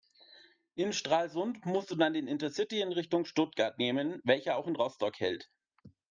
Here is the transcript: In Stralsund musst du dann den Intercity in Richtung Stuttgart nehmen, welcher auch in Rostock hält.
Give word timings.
In 0.73 0.93
Stralsund 0.93 1.63
musst 1.67 1.91
du 1.91 1.95
dann 1.95 2.13
den 2.15 2.25
Intercity 2.25 2.81
in 2.81 2.91
Richtung 2.91 3.23
Stuttgart 3.25 3.77
nehmen, 3.77 4.19
welcher 4.23 4.57
auch 4.57 4.65
in 4.65 4.75
Rostock 4.75 5.19
hält. 5.19 5.51